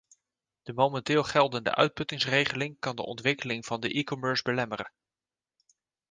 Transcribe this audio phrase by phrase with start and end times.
[0.61, 4.91] De momenteel geldende uitputtingsregeling kan de ontwikkeling van de e-commerce belemmeren.